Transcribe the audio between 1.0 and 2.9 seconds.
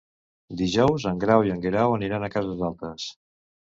en Grau i en Guerau aniran a Cases